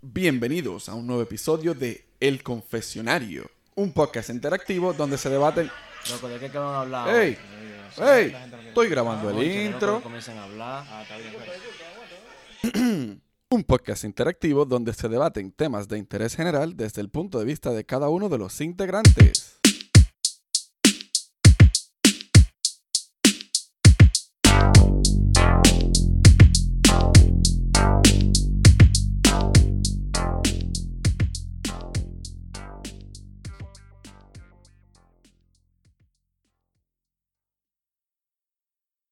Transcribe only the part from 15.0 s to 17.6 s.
debaten temas de interés general desde el punto de